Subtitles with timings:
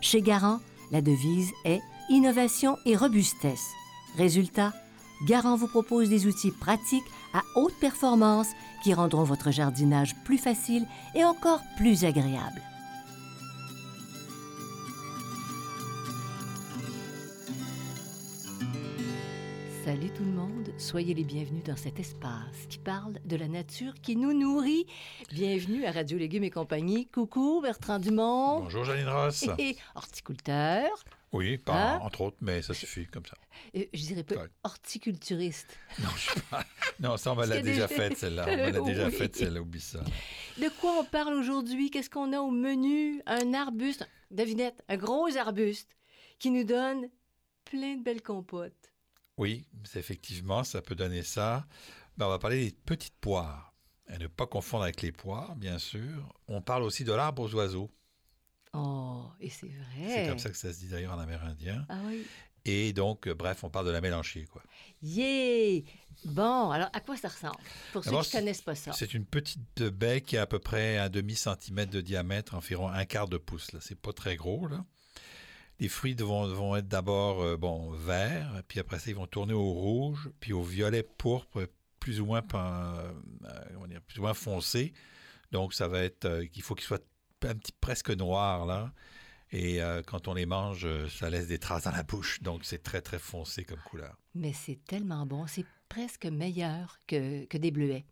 [0.00, 3.72] Chez Garant, la devise est innovation et robustesse.
[4.16, 4.72] Résultat,
[5.26, 8.48] Garant vous propose des outils pratiques à haute performance
[8.82, 12.62] qui rendront votre jardinage plus facile et encore plus agréable.
[19.88, 23.94] Salut tout le monde, soyez les bienvenus dans cet espace qui parle de la nature
[24.02, 24.84] qui nous nourrit.
[25.32, 27.06] Bienvenue à Radio Légumes et compagnie.
[27.06, 28.60] Coucou Bertrand Dumont.
[28.64, 29.46] Bonjour Janine Ross.
[29.56, 30.90] Et horticulteur.
[31.32, 32.00] Oui, pas Hein?
[32.02, 33.38] entre autres, mais ça suffit comme ça.
[33.72, 35.78] Et je dirais pas horticulturiste.
[36.02, 36.64] Non, je suis pas...
[37.00, 38.44] non ça on me l'a déjà des- faite celle-là.
[38.46, 40.00] On me l'a déjà faite celle-là, oublie ça.
[40.58, 41.90] De quoi on parle aujourd'hui?
[41.90, 43.22] Qu'est-ce qu'on a au menu?
[43.24, 45.96] Un arbuste, devinette, un gros arbuste
[46.38, 47.08] qui nous donne
[47.64, 48.74] plein de belles compotes.
[49.38, 51.66] Oui, effectivement, ça peut donner ça.
[52.16, 53.72] Ben, on va parler des petites poires.
[54.12, 56.34] Et ne pas confondre avec les poires, bien sûr.
[56.48, 57.90] On parle aussi de l'arbre aux oiseaux.
[58.72, 60.08] Oh, et c'est vrai.
[60.08, 61.86] C'est comme ça que ça se dit d'ailleurs en amérindien.
[61.88, 62.26] Ah oui.
[62.64, 64.62] Et donc, euh, bref, on parle de la mélanchier, quoi.
[65.02, 65.82] Yeah!
[66.24, 67.56] Bon, alors à quoi ça ressemble?
[67.92, 68.92] Pour ceux qui ne connaissent pas ça.
[68.92, 73.04] C'est une petite baie qui a à peu près un demi-centimètre de diamètre, environ un
[73.04, 73.72] quart de pouce.
[73.72, 74.66] Là, c'est pas très gros.
[74.66, 74.84] Là.
[75.80, 79.54] Les fruits vont, vont être d'abord euh, bon verts, puis après ça ils vont tourner
[79.54, 81.68] au rouge, puis au violet pourpre,
[82.00, 83.12] plus ou moins euh,
[84.06, 84.92] plus ou moins foncé.
[85.52, 86.98] Donc ça va être euh, qu'il faut qu'ils soient
[87.44, 88.92] un petit presque noirs là.
[89.50, 92.42] Et quand on les mange, ça laisse des traces dans la bouche.
[92.42, 94.14] Donc c'est très très foncé comme couleur.
[94.34, 98.04] Mais c'est tellement bon, c'est presque meilleur que, que des bleuets.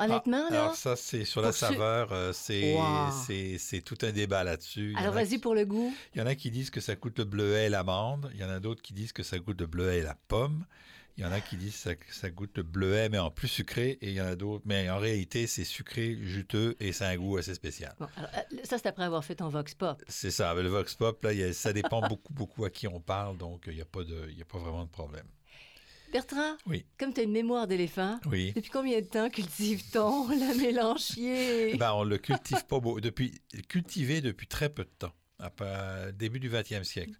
[0.00, 0.60] Honnêtement, Ah, là.
[0.62, 3.80] Alors ça c'est sur la saveur, euh, c'est Wow.
[3.84, 4.94] tout un débat là-dessus.
[4.96, 5.92] Alors vas-y qui- pour le goût.
[6.14, 8.30] Il y en a qui disent que ça goûte le bleuet et l'amande.
[8.34, 10.64] Il y en a d'autres qui disent que ça goûte le bleuet et la pomme.
[11.16, 11.80] Il y en a qui disent que
[12.12, 13.98] ça, ça goûte le bleuet, mais en plus sucré.
[14.02, 14.62] Et il y en a d'autres.
[14.66, 17.92] Mais en réalité, c'est sucré, juteux et c'est un goût assez spécial.
[17.98, 20.00] Bon, alors, euh, ça, c'est après avoir fait ton Vox Pop.
[20.06, 20.48] C'est ça.
[20.50, 23.36] Avec le Vox Pop, là, a- ça dépend beaucoup, beaucoup à qui on parle.
[23.36, 25.26] Donc, il n'y a, pas de- il y a pas vraiment de problème.
[26.12, 26.84] Bertrand, Oui.
[26.98, 28.52] comme tu as une mémoire d'éléphant, Oui.
[28.54, 31.76] depuis combien de temps cultive-t-on la mélanchier?
[31.76, 33.00] Ben, on le cultive pas beau.
[33.00, 35.12] Depuis, cultivé depuis très peu de temps,
[36.14, 37.12] début du 20e siècle.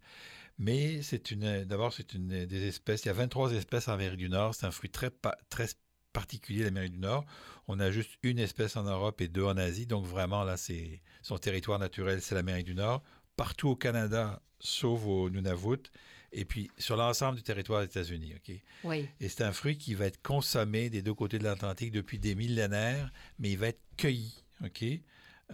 [0.59, 3.04] Mais c'est une, d'abord, c'est une des espèces.
[3.04, 4.54] Il y a 23 espèces en Amérique du Nord.
[4.56, 5.10] C'est un fruit très,
[5.50, 5.66] très
[6.12, 7.25] particulier, l'Amérique du Nord.
[7.69, 9.87] On a juste une espèce en Europe et deux en Asie.
[9.87, 13.03] Donc, vraiment, là, c'est son territoire naturel, c'est l'Amérique du Nord.
[13.37, 15.93] Partout au Canada, sauf au Nunavut.
[16.33, 18.34] Et puis, sur l'ensemble du territoire des États-Unis.
[18.37, 18.55] OK?
[18.84, 19.09] Oui.
[19.21, 22.34] Et c'est un fruit qui va être consommé des deux côtés de l'Atlantique depuis des
[22.34, 24.34] millénaires, mais il va être cueilli.
[24.65, 24.84] OK?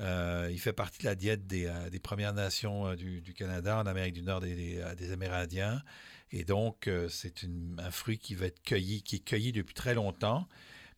[0.01, 3.33] Euh, il fait partie de la diète des, euh, des Premières Nations euh, du, du
[3.33, 5.83] Canada, en Amérique du Nord, des, des, des Amérindiens.
[6.33, 7.45] Et donc, c'est
[7.79, 10.49] un fruit qui va être cueilli, qui est cueilli depuis très longtemps,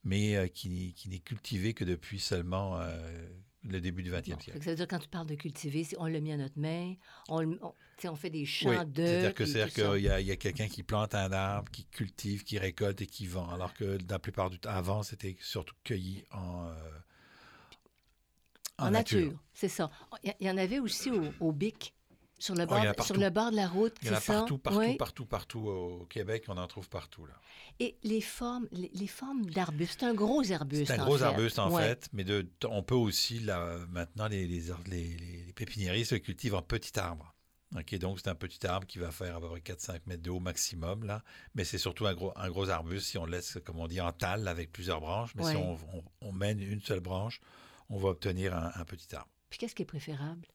[0.03, 2.81] mais qui, qui n'est cultivé que depuis seulement
[3.65, 4.63] le début du 20e Bon, fait siècle.
[4.63, 6.95] ça veut dire quand tu parles de cultiver, on l'a mis à notre main,
[7.29, 9.07] on, le- on, on fait des champs Oui, d'œufs.
[9.07, 13.01] c'est-à-dire que c'est-à-dire qu'il y a, quelqu'un qui plante un arbre, qui cultive, qui récolte
[13.01, 16.75] et qui vend, alors que la plupart du temps, avant, c'était surtout cueilli en, euh,
[18.79, 19.91] En nature, c'est ça.
[20.23, 21.95] Il y- en avait aussi au, au Bic,
[22.39, 24.59] sur le, Oh, bord, sur le bord de la route, Il y en a partout,
[24.59, 24.97] partout, Oui.
[24.98, 27.25] partout, partout au Québec, on en trouve partout.
[27.25, 27.33] Là.
[27.81, 30.89] Et les formes, les, les formes d'arbustes, c'est un gros arbuste.
[30.89, 31.25] C'est un gros fait.
[31.25, 31.83] arbuste en Ouais.
[31.83, 36.98] fait, mais de, on peut aussi, là, maintenant, les, les, les- se cultivent en petit
[36.98, 37.34] arbre.
[37.74, 40.30] OK, donc c'est un petit arbre qui va faire à peu près 4-5 mètres de
[40.30, 41.22] haut maximum, là.
[41.54, 44.13] Mais c'est surtout un gros, un gros arbuste si on laisse, comme on dit, en
[44.13, 45.34] talle avec plusieurs branches.
[45.34, 47.41] Mais si on, on- on mène une seule branche,
[47.91, 49.28] on va obtenir un, un petit arbre.
[49.51, 50.47] Puis qu'est-ce qui est préférable?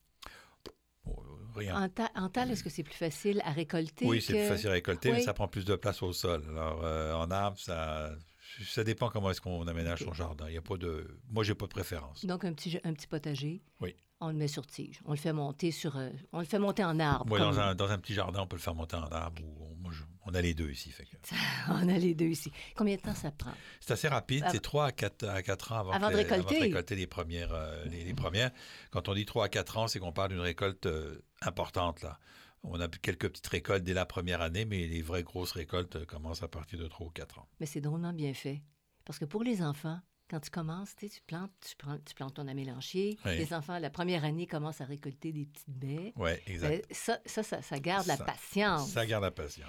[1.03, 1.83] Bon, euh, rien.
[1.83, 4.05] En, ta- en talle, est-ce que c'est plus facile à récolter?
[4.05, 6.43] Oui, c'est plus facile à récolter, mais ça prend plus de place au sol.
[6.49, 8.15] Alors, euh, en arbre, ça,
[8.63, 10.47] ça dépend comment est-ce qu'on aménage son jardin.
[10.47, 11.19] Il y a pas de...
[11.29, 12.25] Moi, j'ai pas de préférence.
[12.25, 13.63] Donc, un petit, un petit potager.
[13.79, 13.95] Oui.
[14.21, 15.01] On le met sur tige.
[15.05, 15.97] On le fait monter sur.
[15.97, 17.37] euh, on le fait monter en arbre.
[17.37, 19.41] Dans, un, dans un petit jardin, on peut le faire monter en arbre.
[19.43, 20.91] Ou, on- moi, je- On a les deux ici.
[20.91, 21.15] Fait que...
[21.69, 22.51] On a les deux ici.
[22.75, 23.51] Combien de temps ça prend?
[23.79, 24.45] C'est assez rapide.
[24.51, 26.59] C'est 3 à 4, à 4 ans avant, de les- récolter?
[26.59, 28.51] récolter les premières, euh, les, les premières.
[28.91, 32.03] Quand on dit 3 à 4 ans, c'est qu'on parle d'une récolte euh, importante.
[32.03, 32.19] Là.
[32.63, 36.43] On a quelques petites récoltes dès la première année, mais les vraies grosses récoltes commencent
[36.43, 37.47] à partir de 3 ou 4 ans.
[37.59, 38.61] Mais c'est drôlement bien fait.
[39.03, 39.99] Parce que pour les enfants,
[40.31, 43.19] quand tu commences, tu sais, tu plantes, tu, prends- tu plantes ton amélanchier.
[43.25, 43.37] Oui.
[43.37, 46.13] Les enfants, la première année, commencent à récolter des petites baies.
[46.15, 46.85] Oui, exact.
[46.85, 48.89] Euh, ça, ça, ça, ça garde la patience.
[48.91, 49.67] Ça garde la patience.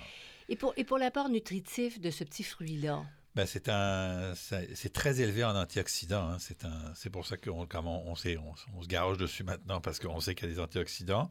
[0.48, 3.04] Et pour, et pour l'apport nutritif de ce petit fruit-là,
[3.34, 6.28] Ben, c'est un, c'est c'est très élevé en antioxydants.
[6.28, 6.38] hein.
[6.38, 9.42] C'est un, c'est pour ça qu'on comme on, on sait, on, on se gage dessus
[9.44, 11.30] maintenant parce qu'on sait qu'il y a des antioxydants.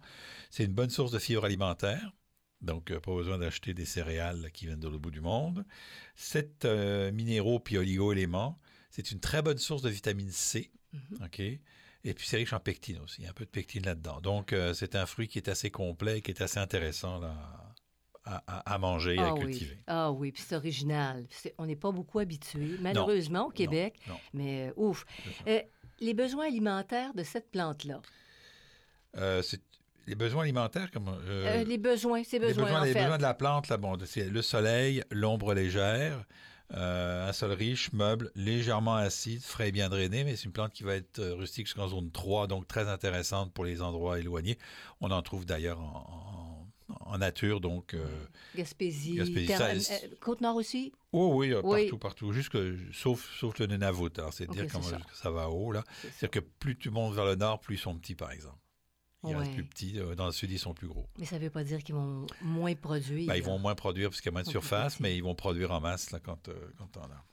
[0.49, 2.11] C'est une bonne source de fibres alimentaires.
[2.61, 5.65] Donc, euh, pas besoin d'acheter des céréales qui viennent de l'autre bout du monde.
[6.15, 8.59] Sept euh, minéraux puis oligo-éléments.
[8.91, 10.69] C'est une très bonne source de vitamine C.
[10.93, 11.23] Mhm.
[11.25, 11.39] OK?
[11.39, 13.21] Et puis, c'est riche en pectine aussi.
[13.21, 14.21] Il y a un peu de pectine là-dedans.
[14.21, 17.33] Donc, euh, c'est un fruit qui est assez complet et qui est assez intéressant là,
[18.25, 19.77] à, manger et à ah oui, cultiver.
[19.87, 21.25] ah oui, puis c'est original.
[21.57, 23.99] On n'est pas beaucoup habitué, malheureusement, au Québec.
[24.07, 24.19] Non.
[24.33, 25.05] Mais euh, ouf.
[25.47, 25.61] Euh,
[25.99, 28.01] les besoins alimentaires de cette plante-là?
[29.43, 29.61] C'est-
[30.07, 33.01] les besoins alimentaires, comme euh, Euh, les besoins, ces les besoins, besoins, en les fait.
[33.01, 36.25] besoins de la plante, là, bon, c'est le soleil, l'ombre légère,
[36.73, 40.71] euh, un sol riche, meuble, légèrement acide, frais et bien drainé, mais c'est une plante
[40.73, 44.57] qui va être euh, rustique jusqu'en zone 3, donc très intéressante pour les endroits éloignés.
[45.01, 47.93] On en trouve d'ailleurs en, en- en nature, donc.
[47.93, 48.05] euh,
[48.55, 50.91] Gaspésie, Gaspésie, euh, Côte-Nord aussi?
[51.13, 51.81] oh oui, Oui.
[51.83, 52.57] partout, partout, jusque,
[52.93, 54.09] sauf, sauf le Nunavut.
[54.17, 54.97] Alors, c'est Ok, dire c'est comment ça.
[55.13, 55.83] ça va haut, là.
[56.01, 58.57] C'est-à-dire que plus tu montes vers le nord, plus ils sont petits, par exemple.
[59.23, 59.99] Ils restent plus petits.
[59.99, 61.07] euh, Dans le sud, ils sont plus gros.
[61.19, 63.27] Mais ça ne veut pas dire qu'ils vont moins produire.
[63.27, 65.35] Ben, ils vont moins produire parce qu'il y a moins de surface, mais ils vont
[65.35, 67.23] produire en masse là, quand, euh, quand on a.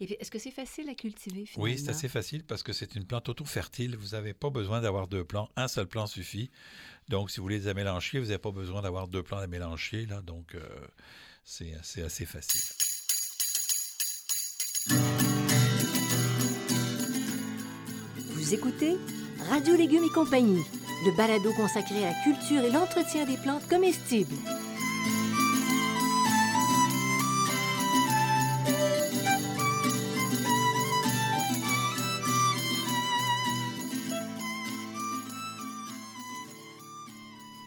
[0.00, 1.64] Et puis, est-ce que c'est facile à cultiver, finalement?
[1.72, 3.96] Oui, c'est assez facile parce que c'est une plante auto-fertile.
[3.96, 5.48] Vous n'avez pas besoin d'avoir deux plants.
[5.56, 6.50] Un seul plant suffit.
[7.08, 10.06] Donc, si vous voulez des amélanchiers, vous n'avez pas besoin d'avoir deux plants d'amélanchiers.
[10.06, 10.60] Là, donc, euh,
[11.44, 12.62] c'est c'est assez facile.
[18.30, 18.96] Vous écoutez
[19.50, 20.62] Radio Légumes et compagnie,
[21.04, 24.34] le balado consacré à la culture et l'entretien des plantes comestibles.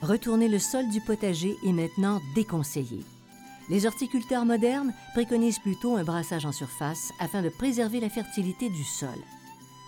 [0.02, 3.06] Retourner le sol du potager est maintenant déconseillé.
[3.70, 8.84] Les horticulteurs modernes préconisent plutôt un brassage en surface afin de préserver la fertilité du
[8.84, 9.10] sol.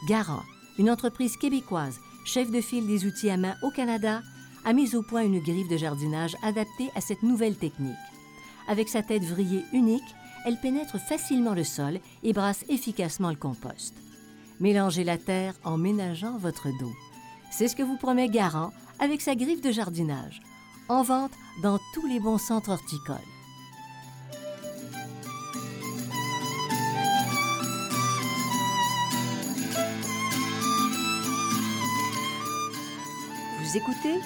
[0.07, 0.43] Garant,
[0.77, 4.21] une entreprise québécoise, chef de file des outils à main au Canada,
[4.65, 7.95] a mis au point une griffe de jardinage adaptée à cette nouvelle technique.
[8.67, 10.15] Avec sa tête vrillée unique,
[10.45, 13.93] elle pénètre facilement le sol et brasse efficacement le compost.
[14.59, 16.93] Mélangez la terre en ménageant votre dos.
[17.51, 20.41] C'est ce que vous promet Garant avec sa griffe de jardinage.
[20.89, 23.32] En vente dans tous les bons centres horticoles.
[33.73, 34.19] Vous écoutez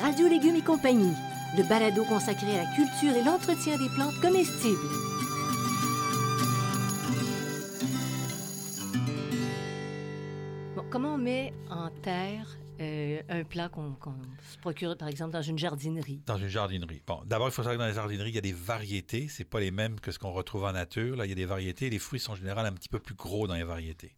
[0.00, 1.12] Radio Légumes et compagnie,
[1.56, 4.78] le balado consacré à la culture et l'entretien des plantes comestibles.
[10.76, 12.46] Bon, comment on met en terre
[12.80, 14.14] euh, un plant qu'on qu'on
[14.48, 16.22] se procure, par exemple, dans une jardinerie?
[16.26, 17.02] Dans une jardinerie.
[17.04, 19.26] Bon, d'abord, il faut savoir que dans les jardineries, il y a des variétés.
[19.26, 21.16] C'est pas les mêmes que ce qu'on retrouve en nature.
[21.16, 21.90] Là, il y a des variétés.
[21.90, 24.14] Les fruits sont en général un petit peu plus gros dans les variétés.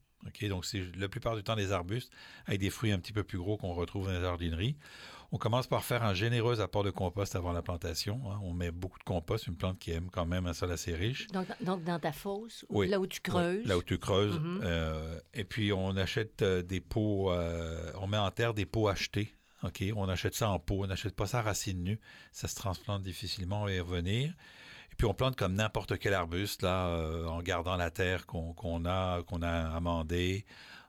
[0.49, 2.12] Donc, c'est la plupart du temps des arbustes
[2.47, 4.76] avec des fruits un petit peu plus gros qu'on retrouve dans les jardineries.
[5.33, 8.21] On commence par faire un généreux apport de compost avant la plantation.
[8.31, 8.38] hein.
[8.43, 11.26] On met beaucoup de compost, une plante qui aime quand même un sol assez riche.
[11.28, 12.88] Donc, donc dans ta fosse, ou Oui.
[12.88, 13.62] là où tu creuses?
[13.62, 14.38] Oui, là où tu creuses.
[14.38, 14.61] Mhm.
[14.62, 18.87] Euh, et puis, on achète euh, des pots, euh, on met en terre des pots
[18.88, 19.35] achetés.
[19.64, 19.83] OK?
[19.97, 20.85] On achète ça en pot.
[20.85, 21.99] On n'achète pas ça à racine nue.
[22.33, 24.35] Ça se transplante difficilement, on va y revenir.
[24.94, 28.84] Et puis, on plante comme n'importe quel arbuste, là, euh, en gardant la terre qu'on
[28.86, 30.44] a, qu'on a amendée,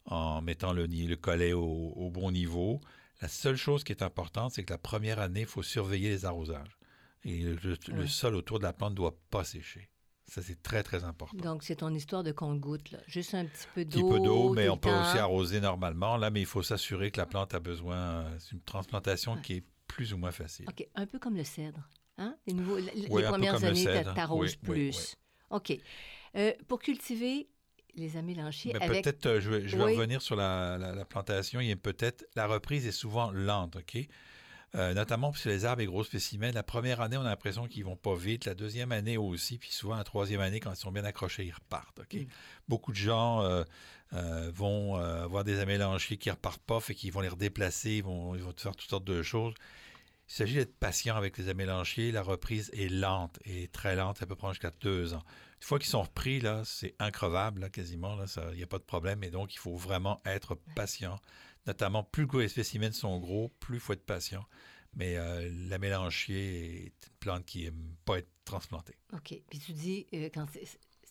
[0.05, 1.63] en mettant le, le collet au,
[1.95, 2.79] au bon niveau.
[3.23, 6.23] La seule chose qui est importante, c'est que la première année, il faut surveiller les
[6.25, 6.77] arrosages.
[7.23, 9.89] Et le, sol autour de la plante ne doit pas sécher.
[10.27, 11.37] Ça, c'est très, très important.
[11.37, 12.99] Donc, c'est ton histoire de compte-goutte, là.
[13.07, 14.09] Juste un petit peu Un petit d'eau.
[14.11, 16.15] peu d'eau, mais on peut aussi arroser normalement.
[16.17, 17.95] Là, mais il faut s'assurer que la plante a besoin.
[17.97, 19.41] euh, C'est une transplantation Ouais.
[19.41, 20.65] qui est plus ou moins facile.
[20.69, 21.79] OK, un peu comme le cèdre.
[22.17, 22.35] Hein?
[22.47, 25.15] Les, nouveaux, les- premières années, t'arroses Oui, oui, plus.
[25.49, 25.77] OK.
[26.35, 27.47] Euh, pour cultiver
[27.95, 29.03] les amélanchiers avec...
[29.03, 31.59] peut-être, euh, je vais, je vais revenir sur la, la- la plantation.
[31.59, 33.97] Il y a peut-être la reprise est souvent lente, ok?
[34.75, 36.51] Euh, notamment sur les arbres et gros spécimens.
[36.51, 38.43] La première année, on a l'impression qu'ils vont pas vite.
[38.43, 41.53] La deuxième année aussi, puis souvent la troisième année, quand ils sont bien accrochés, ils
[41.53, 41.99] repartent.
[41.99, 42.13] ok?
[42.13, 42.25] Mm.
[42.67, 43.63] Beaucoup de gens euh,
[44.13, 48.35] euh, vont avoir des amélanchiers qui repartent pas, fait qu'ils vont les redéplacer, ils vont,
[48.35, 49.53] ils vont faire toutes sortes de choses.
[50.27, 52.11] Il s'agit d'être patient avec les amélanchiers.
[52.11, 54.17] La reprise est lente et très lente.
[54.17, 55.23] Ça peut prendre jusqu'à deux ans.
[55.61, 58.17] Une fois qu'ils sont repris, là, c'est increvable, là, quasiment.
[58.51, 59.23] Il n'y a pas de problème.
[59.23, 61.19] Et donc, il faut vraiment être patient.
[61.67, 64.45] Notamment, plus les spécimens sont gros, plus il faut être patient.
[64.95, 68.95] Mais euh, la mélanchier est une plante qui n'aime pas être transplantée.
[69.13, 69.41] OK.
[69.49, 70.47] Puis tu dis, euh, quand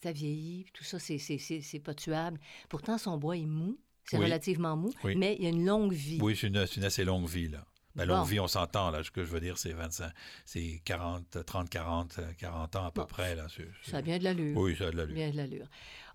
[0.03, 2.41] ça vieillit, tout ça, c'est pas tuable.
[2.69, 3.79] Pourtant, son bois est mou.
[4.07, 6.19] C'est relativement mou, mais il y a une longue vie.
[6.21, 7.67] Oui, c'est une, une, assez longue vie, là.
[7.97, 9.03] Longue vie, on s'entend, là.
[9.05, 10.11] Ce que je veux dire, c'est 25,
[10.45, 13.47] c'est 40, 30, 40, 40 ans à peu près, là.
[13.83, 14.57] Ça a bien de l'allure.
[14.57, 15.15] Oui, ça a de l'allure.
[15.15, 15.67] Bien de l'allure.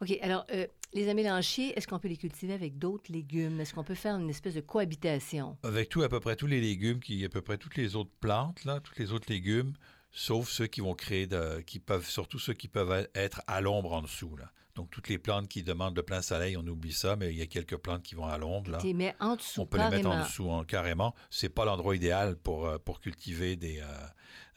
[0.01, 0.17] OK.
[0.21, 3.61] Alors, euh, les amélanchiers, est-ce qu'on peut les cultiver avec d'autres légumes?
[3.61, 5.57] Est-ce qu'on peut faire une espèce de cohabitation?
[5.63, 8.11] Avec tout, à peu près tous les légumes, qui, à peu près toutes les autres
[8.19, 9.73] plantes, là, tous les autres légumes,
[10.11, 13.93] sauf ceux qui vont créer, de, qui peuvent, surtout ceux qui peuvent être à l'ombre
[13.93, 14.51] en dessous, là.
[14.79, 17.41] Donc, toutes les plantes qui demandent le plein soleil, on oublie ça, mais il y
[17.41, 18.71] a quelques plantes qui vont à l'ombre.
[18.71, 18.77] Là.
[19.19, 21.13] en dessous, on peut les mettre en dessous hein, carrément.
[21.29, 23.83] Ce n'est pas l'endroit idéal pour, euh, pour cultiver des, euh,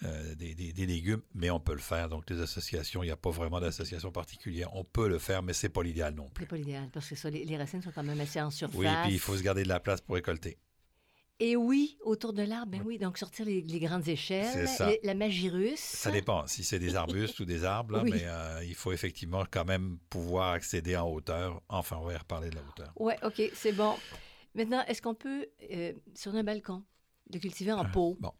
[0.04, 2.08] euh, des, des, légumes, mais on peut le faire.
[2.08, 4.72] Donc, les associations, il n'y a pas vraiment d'association particulière.
[4.74, 6.34] On peut le faire, mais ce n'est pas l'idéal non plus.
[6.36, 8.52] Ce n'est pas l'idéal, parce que ça, les, les, racines sont quand même assez en
[8.52, 8.78] surface.
[8.78, 10.56] Oui, puis il faut se garder de la place pour récolter.
[11.44, 14.68] Et oui, autour de l'arbre, ben oui, donc sortir les, grandes échelles,
[15.02, 15.80] la magie russe.
[15.80, 19.64] Ça dépend si c'est des arbustes ou des arbres, mais euh, il faut effectivement quand
[19.64, 21.60] même pouvoir accéder en hauteur.
[21.68, 22.92] Enfin, on va y reparler de la hauteur.
[22.94, 23.96] Oui, OK, c'est bon.
[24.54, 26.84] Maintenant, est-ce qu'on peut, euh, sur un balcon,
[27.28, 28.16] de cultiver en pot?
[28.20, 28.32] Bon.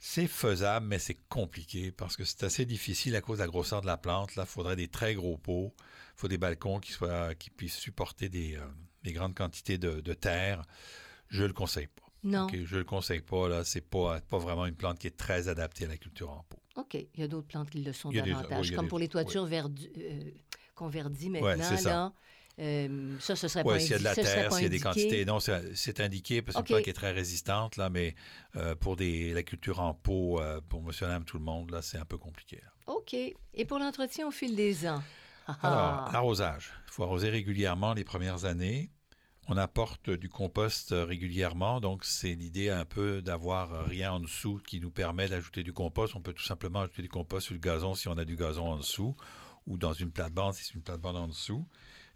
[0.00, 3.82] C'est faisable, mais c'est compliqué parce que c'est assez difficile à cause de la grosseur
[3.82, 4.34] de la plante.
[4.34, 5.72] Là, il faudrait des très gros pots.
[6.16, 10.12] Il faut des balcons qui, soient, qui puissent supporter des, euh, grandes quantités de, de
[10.12, 10.64] terre.
[11.28, 12.01] Je le conseille pas.
[12.24, 12.46] Non.
[12.52, 13.48] je ne le conseille pas.
[13.48, 16.44] Là, c'est pas, pas vraiment une plante qui est très adaptée à la culture en
[16.48, 16.58] pot.
[16.76, 16.94] OK.
[16.94, 19.68] Il y a d'autres plantes qui le sont davantage, comme pour les toitures euh,
[20.74, 21.76] qu'on verdit maintenant.
[21.76, 22.12] ça.
[22.58, 24.78] Euh, ça, ce serait pas s'il y a de la terre, s'il y a des
[24.78, 25.24] quantités.
[25.24, 28.14] Non, c'est indiqué parce que c'est une plante qui est très résistante, là, mais
[28.56, 31.98] euh, pour des, la culture en pot, pour monsieur, madame, tout le monde, là, c'est
[31.98, 32.60] un peu compliqué.
[32.86, 33.14] OK.
[33.14, 35.02] Et pour l'entretien au fil des ans?
[35.62, 36.70] Alors, l'arrosage.
[36.86, 38.90] Il faut arroser régulièrement les premières années.
[39.48, 44.80] On apporte du compost régulièrement, donc c'est l'idée un peu d'avoir rien en dessous qui
[44.80, 46.14] nous permet d'ajouter du compost.
[46.14, 48.66] On peut tout simplement ajouter du compost sur le gazon si on a du gazon
[48.66, 49.16] en dessous,
[49.66, 51.66] ou dans une plate-bande si c'est une plate-bande en dessous.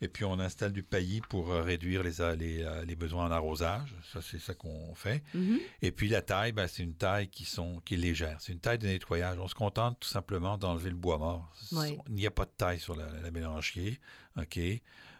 [0.00, 3.94] Et puis on installe du paillis pour réduire les, les, les besoins en arrosage.
[4.12, 5.22] Ça, c'est ça qu'on fait.
[5.34, 5.58] Mm-hmm.
[5.82, 8.36] Et puis la taille, ben, c'est une taille qui, sont, qui est légère.
[8.40, 9.38] C'est une taille de nettoyage.
[9.38, 11.50] On se contente tout simplement d'enlever le bois mort.
[12.08, 13.30] Il n'y a pas de taille sur la, la.
[14.36, 14.60] OK?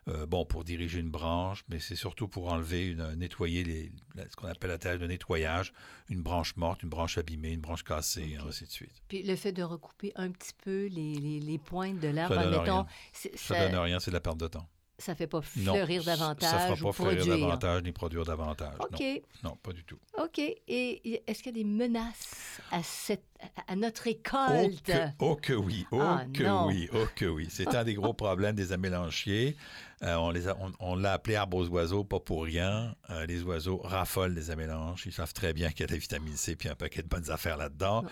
[0.08, 3.92] Euh, bon, pour diriger une branche, mais c'est surtout pour enlever, une, nettoyer les,
[4.30, 5.72] ce qu'on appelle la tâche de nettoyage,
[6.08, 9.02] une branche morte, une branche abîmée, une branche cassée, et ainsi de suite.
[9.08, 12.44] Puis le fait de recouper un petit peu les, les, les pointes de l'arbre, ça
[12.44, 12.86] donne rien.
[13.34, 14.68] Ça, donne rien, c'est de la perte de temps.
[14.98, 16.50] Ça ne fait pas fleurir davantage.
[16.50, 18.76] Ça ne fera pas fleurir davantage ni produire davantage.
[18.78, 19.02] OK.
[19.42, 19.98] Non, pas du tout.
[20.18, 20.38] OK.
[20.38, 23.24] Et est-ce qu'il y a des menaces à, cette,
[23.66, 24.92] à notre récolte?
[25.18, 27.48] Oh que, oui, oh ah, que oui, oh que oui.
[27.50, 29.56] C'est un des gros problèmes des amélanchiers.
[30.02, 30.42] Euh, on, les
[30.78, 32.94] on, l'a appelé arbre aux oiseaux, pas pour rien.
[33.08, 35.06] Euh, les oiseaux raffolent des amélanches.
[35.06, 37.08] Ils savent très bien qu'il y a de la vitamine C puis un paquet de
[37.08, 38.04] bonnes affaires là-dedans.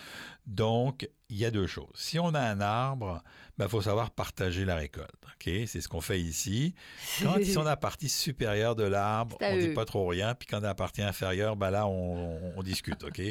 [0.47, 1.93] Donc, il y a deux choses.
[1.95, 5.25] Si on a un arbre, il ben, faut savoir partager la récolte.
[5.45, 6.73] C'est ce qu'on fait ici.
[7.21, 10.33] Quand ils sont dans la partie supérieure de l'arbre, on ne dit pas trop rien.
[10.33, 13.03] Puis quand on est dans la partie inférieure, ben là, on, discute.
[13.03, 13.21] ok?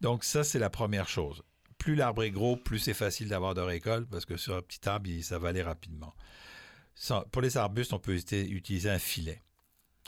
[0.00, 1.42] Donc, ça, c'est la première chose.
[1.78, 4.86] Plus l'arbre est gros, plus c'est facile d'avoir de récolte parce que sur un petit
[4.88, 6.14] arbre, ça va aller rapidement
[7.30, 9.42] pour les arbustes, on peut utiliser un filet.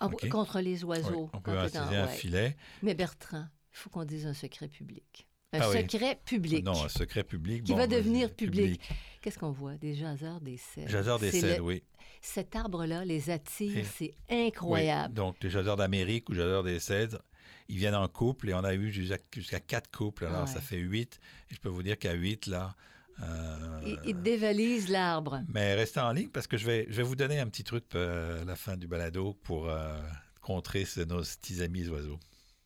[0.01, 1.31] Ah, contre les oiseaux.
[1.33, 2.57] on peut utiliser un filet.
[2.83, 5.27] Mais Bertrand, il faut qu'on dise un secret public.
[5.53, 6.65] Un ah secret public.
[6.65, 7.65] Non, un secret public.
[7.65, 8.81] Qui va devenir public.
[9.21, 9.75] Qu'est-ce qu'on voit?
[9.75, 10.89] Des jaseurs, des cèdres.
[10.89, 11.83] Jaseurs des cèdres, oui.
[12.23, 15.15] Cet arbre-là les attire, c'est incroyable.
[15.15, 17.23] Donc, les jaseurs d'Amérique ou jaseurs des cèdres,
[17.69, 20.27] ils viennent en couple et on a eu jusqu'à quatre couples.
[20.27, 21.21] Alors, ça fait huit.
[21.51, 22.75] Et je peux vous dire qu'à huit, là,
[23.23, 25.43] euh, il, dévalise l'arbre.
[25.49, 27.85] Mais restez en ligne parce que je vais, je vais vous donner un petit truc
[27.95, 29.99] euh, à la fin du balado pour euh,
[30.41, 32.19] contrer nos petits amis oiseaux.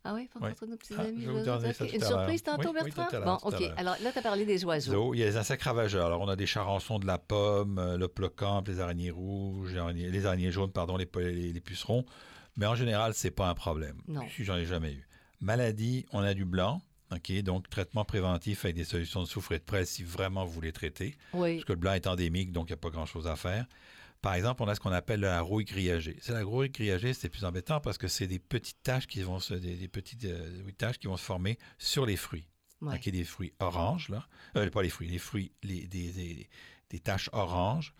[0.07, 1.59] Ah oui, pour contrer nos petits ah, amis oiseaux.
[1.93, 3.09] Une surprise tantôt, Bertrand?
[3.25, 3.63] bon, OK.
[3.77, 5.15] Alors là, tu as parlé des oiseaux.
[5.15, 6.07] Il y a les insectes ravageurs.
[6.07, 10.53] Alors, on a des charançons de la pomme, le plocampe, les araignées rouges, les araignées
[10.53, 11.09] jaunes, pardon, les,
[11.53, 12.05] les, pucerons.
[12.57, 14.01] Mais en général, c'est pas un problème.
[14.09, 14.23] Non.
[14.39, 15.07] J'en ai jamais eu.
[15.41, 16.83] Maladie, on a du blanc.
[17.13, 20.53] OK, donc traitement préventif avec des solutions de soufre et de presse si vraiment vous
[20.53, 21.17] voulez traiter.
[21.33, 21.57] Oui.
[21.57, 23.67] Parce que le blanc est endémique, donc il n'y a pas grand-chose à faire.
[24.25, 26.17] Par exemple, on a ce qu'on appelle la rouille grillagée.
[26.23, 29.39] C'est la rouille grillagée, c'est plus embêtant parce que c'est des petites taches qui vont
[29.39, 32.49] se, des, petites euh, taches qui vont se former sur les fruits.
[32.81, 32.99] Ouais.
[32.99, 36.49] des fruits oranges là, euh, pas les fruits, les fruits, les, des,
[36.91, 37.95] des, taches oranges.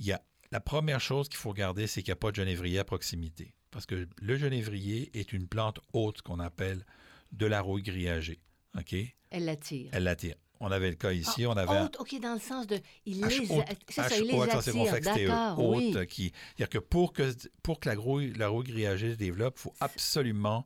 [0.00, 0.20] Il y a
[0.50, 3.54] la première chose qu'il faut regarder, c'est qu'il n'y a pas de genévrier à proximité,
[3.72, 6.84] parce que le genévrier est une plante haute qu'on appelle
[7.32, 8.38] de la rouille grillagée.
[8.78, 8.94] OK?
[9.30, 9.88] Elle l'attire.
[9.92, 10.36] Elle l'attire.
[10.60, 11.70] On avait le cas ici, Ah, on avait...
[11.76, 12.78] un- haute, OK, dans le sens de...
[13.04, 13.46] Il H les,
[13.92, 15.54] ça, H il les attire.
[15.58, 16.06] haute, oui.
[16.06, 17.32] qui, c'est-à-dire que pour que,
[17.64, 20.64] pour que la rouille, la rouille grillagée se développe, il faut absolument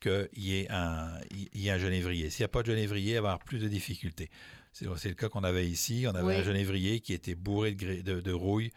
[0.00, 2.28] qu'il y ait un, il y ait un genévrier.
[2.30, 4.30] S'il n'y a pas de genévrier, il va y avoir plus de difficultés.
[4.72, 6.06] C'est, le cas qu'on avait ici.
[6.08, 6.34] On avait Oui.
[6.34, 8.72] un genévrier qui était bourré de, de, de rouille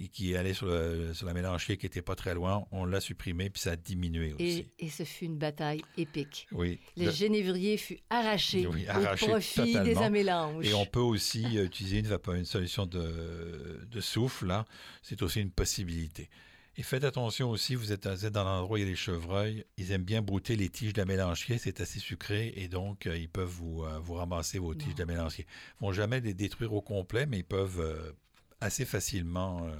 [0.00, 2.64] et qui allait sur, le, sur la mélanchier qui n'était pas très loin.
[2.70, 4.66] On l'a supprimé, puis ça a diminué aussi.
[4.78, 6.46] Et, et ce fut une bataille épique.
[6.52, 6.78] oui.
[6.96, 10.00] Le, Le- genévrier fut arraché, Oui, au profit des totalement.
[10.02, 10.66] amélanges.
[10.66, 14.50] Et on peut aussi euh, utiliser une, une solution de, de souffle.
[14.50, 14.64] hein.
[15.02, 16.28] C'est aussi une possibilité.
[16.76, 18.94] Et faites attention aussi, vous êtes, vous êtes dans l'endroit où il y a les
[18.94, 19.64] chevreuils.
[19.78, 21.58] Ils aiment bien brouter les tiges de la mélanchier.
[21.58, 24.94] C'est assez sucré et donc euh, ils peuvent vous, euh, vous ramasser vos tiges Non.
[24.94, 25.44] de la mélanchier.
[25.80, 28.12] Ils vont jamais les détruire au complet, mais ils peuvent euh,
[28.60, 29.74] assez facilement euh,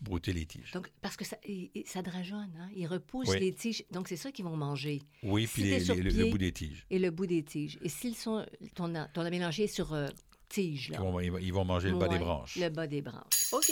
[0.00, 0.72] brouter les tiges.
[0.72, 2.68] Donc, parce que ça, il- ça drageonne, hein?
[2.76, 3.40] il repousse Oui.
[3.40, 3.84] les tiges.
[3.90, 5.00] Donc, c'est ça qu'ils vont manger.
[5.22, 5.78] Oui, si puis les-
[6.24, 6.86] le- bout des tiges.
[6.90, 7.78] Et le bout des tiges.
[7.82, 9.24] Et s'ils sont, ton, a- ton
[9.60, 10.08] est sur euh,
[10.48, 10.98] tige, là.
[11.20, 12.56] ils vont- ils vont manger le bas des branches.
[12.56, 13.52] Le bas des branches.
[13.52, 13.70] OK.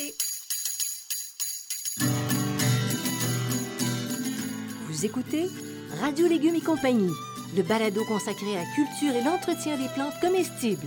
[4.89, 5.47] Vous écoutez
[6.01, 7.13] Radio Légumes et compagnie,
[7.57, 10.87] le balado consacré à la culture et l'entretien des plantes comestibles.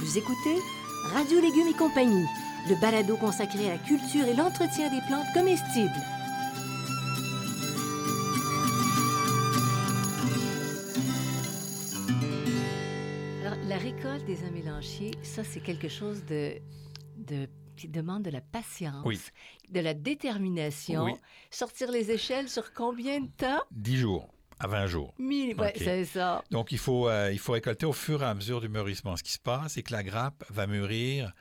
[0.00, 0.56] Vous écoutez
[1.12, 2.26] Radio Légumes et compagnie,
[2.68, 5.90] le balado consacré à la culture et l'entretien des plantes comestibles.
[13.42, 16.54] Alors, la récolte des amélanchiers, ça, c'est quelque chose de,
[17.16, 19.18] de- qui demande de la patience, Oui.
[19.70, 21.04] de la détermination.
[21.04, 21.12] Oui.
[21.50, 23.62] Sortir les échelles sur combien de temps?
[23.70, 24.28] 10 jours
[24.60, 25.14] à 20 jours.
[25.68, 25.72] Ok.
[25.76, 26.44] c'est ça.
[26.50, 29.16] Donc, il faut, euh, il faut récolter au fur et à mesure du mûrissement.
[29.16, 31.32] Ce qui se passe, c'est que la grappe va mûrir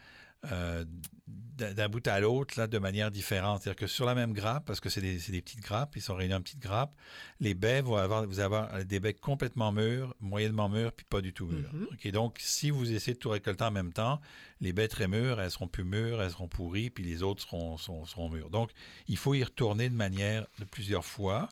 [0.51, 0.85] euh,
[1.27, 3.61] d'un bout à l'autre là, de manière différente.
[3.61, 6.15] C'est-à-dire que sur la même grappe, parce que c'est des, des petites grappes, ils sont
[6.15, 6.95] réunis en petites grappes,
[7.41, 11.33] les baies vont avoir, vous avoir des baies complètement mûres, moyennement mûres, puis pas du
[11.33, 11.69] tout mûres.
[11.91, 14.21] Ok, donc, si vous essayez de tout récolter en même temps,
[14.61, 17.77] les baies très mûres, elles seront plus mûres, elles seront pourries, puis les autres seront,
[17.77, 18.49] seront, seront mûres.
[18.49, 18.71] Donc,
[19.09, 21.49] il faut y retourner de manière de plusieurs fois.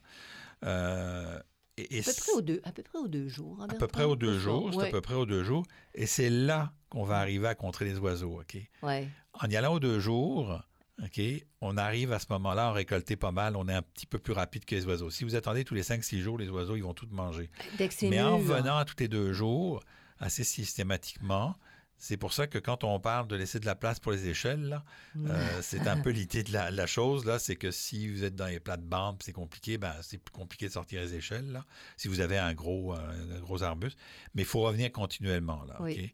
[0.64, 1.40] Euh,
[1.78, 3.58] et, et À peu près aux deux, à peu près aux deux jours.
[3.62, 5.66] hein, à peu près aux deux jours, c'est à peu près aux deux jours.
[5.94, 8.58] Et c'est là qu'on va arriver à contrer les oiseaux, OK?
[8.84, 9.08] Ouais.
[9.34, 10.62] En y allant aux deux jours,
[11.04, 11.22] OK,
[11.62, 13.56] on arrive à ce moment-là à récolter pas mal.
[13.56, 15.12] On est un petit peu plus rapide que les oiseaux.
[15.12, 17.50] Si vous attendez tous les 5-6 jours, les oiseaux, ils vont tout manger.
[17.78, 18.56] Dès que c'est Mais en mûr.
[18.56, 19.84] venant tous les deux jours,
[20.20, 21.56] assez systématiquement,
[21.98, 24.82] c'est pour ça que quand on parle de laisser de la place pour les échelles,
[25.16, 25.32] Mm.
[25.32, 28.36] euh, c'est un peu l'idée de la, la chose, là, c'est que si vous êtes
[28.36, 31.66] dans les plates-bandes, c'est compliqué, ben, c'est plus compliqué de sortir les échelles, là,
[31.98, 33.98] si vous avez un gros, un gros arbuste.
[34.36, 36.14] Mais il faut revenir continuellement, là, Oui.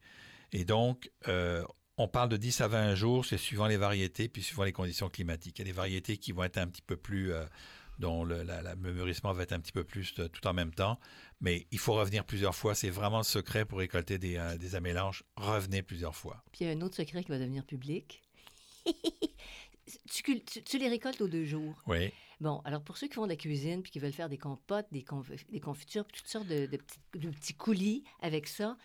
[0.54, 1.64] Et donc, euh,
[1.98, 5.10] on parle de 10 à 20 jours, c'est suivant les variétés, puis suivant les conditions
[5.10, 5.60] climatiques.
[5.60, 7.34] Il y a des variétés qui vont être un petit peu plus...
[7.34, 7.46] euh,
[8.00, 10.54] dont le, la- la- le mûrissement va être un petit peu plus euh, tout en
[10.54, 11.00] même temps.
[11.42, 12.74] Mais il faut revenir plusieurs fois.
[12.76, 15.24] C'est vraiment le secret pour récolter des, euh, des amélanges.
[15.36, 16.44] Revenez plusieurs fois.
[16.52, 18.22] Puis il y a un autre secret qui va devenir public.
[20.12, 21.82] tu, tu- tu les récoltes aux deux jours.
[21.88, 22.12] Oui.
[22.40, 24.88] Bon, alors pour ceux qui font de la cuisine puis qui veulent faire des compotes,
[24.92, 28.78] des, conf- des confitures, puis toutes sortes de, de petits, de petits coulis avec ça,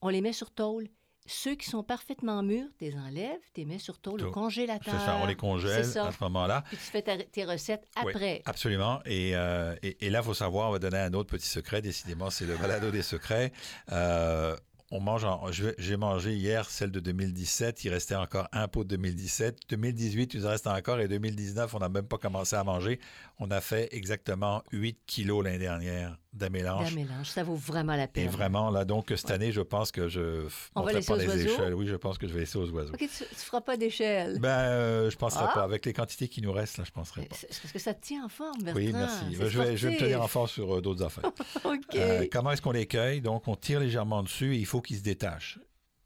[0.00, 0.88] on les met sur tôle.
[1.26, 4.30] Ceux qui sont parfaitement mûrs, tu les enlèves, tu les mets sur Tôle.
[4.30, 4.94] congélateur.
[4.98, 6.62] C'est ça, on les congèle à ce moment-là.
[6.68, 8.42] Puis tu fais ta- tes recettes Oui, après.
[8.44, 9.00] absolument.
[9.04, 11.82] Et, euh, et, et là, il faut savoir, on va donner un autre petit secret.
[11.82, 13.52] Décidément, c'est le balado des secrets.
[13.92, 14.56] Euh,
[14.90, 15.42] on mange en-
[15.78, 17.84] J'ai mangé hier celle de 2017.
[17.84, 19.58] Il restait encore un pot de 2017.
[19.68, 21.00] 2018, il en reste encore.
[21.00, 23.00] Et 2019, on n'a même pas commencé à manger.
[23.38, 26.90] On a fait exactement 8 kilos l'année dernière d'un mélange.
[26.90, 28.28] D'un mélange, ça vaut vraiment la Et peine.
[28.28, 31.26] vraiment, là, donc, cette année, je pense que je On va laisser pas aux les
[31.28, 31.38] oiseaux?
[31.54, 31.74] échelles.
[31.74, 32.92] Oui, je pense que je vais laisser aux oiseaux.
[32.98, 34.38] Tu ne feras pas d'échelle.
[34.38, 35.52] Ben, euh, je penserai Ah.
[35.54, 35.62] pas.
[35.62, 37.36] Avec les quantités qui nous restent, là, je penserai pas.
[37.48, 38.80] Parce que ça te tient en forme, Bertrand.
[38.80, 39.36] Oui, merci.
[39.36, 41.24] Ben, je, vais, je vais me tenir en force sur euh, d'autres affaires.
[41.64, 41.94] OK.
[41.94, 43.20] Euh, comment est-ce qu'on les cueille?
[43.22, 45.58] Donc, on tire légèrement dessus et il faut qu'ils se détachent.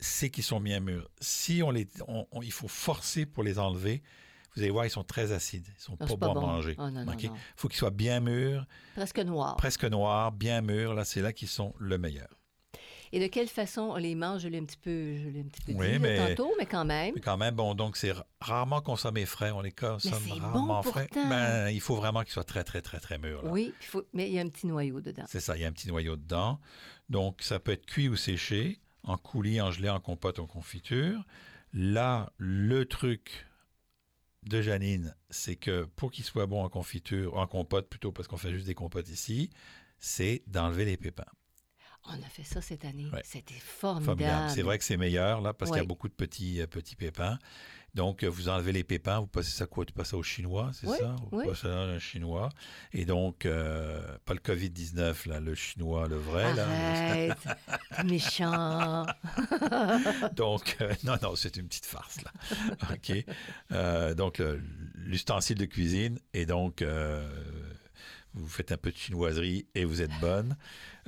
[0.03, 1.11] c'est qu'ils sont bien mûrs.
[1.21, 4.03] Si on les, on- on- il faut forcer pour les enlever,
[4.57, 5.67] vous allez voir, ils sont très acides.
[5.77, 6.41] Ils sont pas bons pas à bon.
[6.41, 6.75] manger.
[6.79, 7.25] Non, non, OK?
[7.25, 7.35] non.
[7.55, 9.57] faut qu'ils soient bien mûrs, Presque noir.
[9.57, 10.95] presque noirs, bien mûrs.
[10.95, 12.29] Là, c'est là qu'ils sont le meilleur.
[13.13, 14.43] Et de quelle façon on les mange?
[14.43, 16.85] Je l'ai un petit peu, je un petit peu Oui, dit mais- tantôt, mais quand
[16.85, 17.13] même.
[17.15, 19.51] Mais quand même, bon, donc c'est ra- rarement consommé frais.
[19.51, 21.09] On les consomme bon rarement frais.
[21.15, 23.43] Ben, il faut vraiment qu'ils soient très, très, très, très mûrs.
[23.45, 24.05] Oui, il faut...
[24.13, 25.25] mais il y a un petit noyau dedans.
[25.27, 26.61] C'est ça, il y a un petit noyau dedans.
[27.09, 31.25] Donc, ça peut être cuit ou séché, en coulis, en gelé, en compote, en confiture.
[31.73, 33.47] Là, le truc
[34.45, 38.37] de Janine, c'est que pour qu'il soit bon en confiture, en compote plutôt, parce qu'on
[38.37, 39.51] fait juste des compotes ici,
[39.99, 41.25] c'est d'enlever les pépins.
[42.07, 43.09] On a fait ça cette année.
[43.13, 43.21] Ouais.
[43.25, 44.05] C'était formidable.
[44.21, 44.51] Formidable.
[44.51, 46.97] C'est vrai que c'est meilleur, là, parce qu'il y a beaucoup de petits, euh, petits
[46.97, 47.39] pépins.
[47.95, 49.85] Donc, euh, vous enlevez les pépins, vous passez ça quoi?
[49.85, 51.17] Tu passes ça au chinois, c'est Oui, ça?
[51.31, 51.47] Vous oui.
[51.47, 52.49] passez ça au chinois.
[52.93, 56.67] Et donc, euh, pas le COVID-19, là, le chinois, le vrai, là.
[56.69, 57.39] Arrête,
[58.05, 59.07] méchant.
[60.37, 62.33] Donc, euh, non, non, c'est une petite farce, là.
[62.93, 63.13] OK.
[63.73, 64.63] Euh, donc, le-
[64.95, 66.85] l'ustensile de cuisine, et donc,
[68.35, 70.57] vous faites un peu de chinoiserie et vous êtes bonne.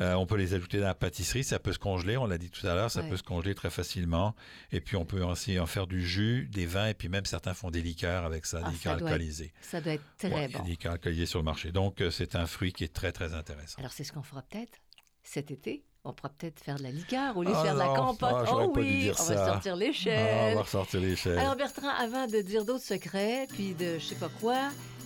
[0.00, 2.50] Euh, on peut les ajouter dans la pâtisserie, ça peut se congeler, on l'a dit
[2.50, 3.09] tout à l'heure, ça Ouais.
[3.11, 4.35] peut se congeler très facilement.
[4.70, 7.55] Et puis, on peut aussi en faire du jus, des vins, et puis même certains
[7.55, 9.52] font des liqueurs avec ça, Ah, des ça liqueurs doit être.
[9.61, 10.62] Ça doit être très Ouais, bon.
[10.62, 11.72] des liqueurs alcoolisées sur le marché.
[11.72, 13.78] Donc, euh, c'est un fruit qui est très, très intéressant.
[13.78, 14.78] Alors, c'est ce qu'on fera peut-être
[15.22, 15.85] cet été.
[16.05, 18.29] On pourra peut-être faire de la liqueur au lieu de Ah faire de la compote.
[18.33, 19.35] ah, oh oui, on ça.
[19.35, 20.53] va sortir Ah, l'échelle.
[20.53, 21.38] on va ressortir l'échelle.
[21.38, 24.57] Alors Bertrand, avant de dire d'autres secrets, puis de je sais pas quoi,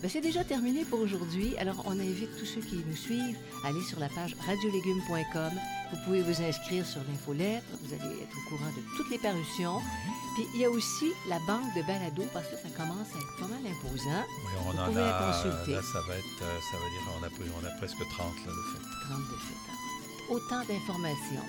[0.00, 1.54] ben, c'est déjà terminé pour aujourd'hui.
[1.58, 5.50] Alors on invite tous ceux qui nous suivent à aller sur la page radiolégumes.com.
[5.92, 9.78] Vous pouvez vous inscrire sur l'infolettre, vous allez être au courant de toutes les parutions.
[10.34, 13.36] Puis il y a aussi la banque de balado parce que ça commence à être
[13.38, 14.24] pas mal imposant.
[14.24, 15.72] Oui, on Vous en pouvez la a, consulter.
[15.72, 17.28] là, ça va être, euh, ça veut dire, on a,
[17.60, 19.12] on a presque 30, là, de fait.
[19.12, 19.75] 30 de fait.
[20.28, 21.46] Autant d'informations.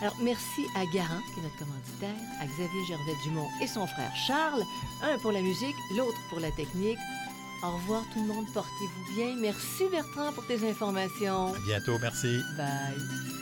[0.00, 4.64] Alors, merci à Garant, qui est notre commanditaire, à Xavier Gervais-Dumont et son frère Charles,
[5.02, 6.98] un pour la musique, l'autre pour la technique.
[7.62, 9.36] Au revoir tout le monde, portez-vous bien.
[9.36, 11.54] Merci Bertrand pour tes informations.
[11.54, 12.40] À bientôt, merci.
[12.56, 13.41] Bye.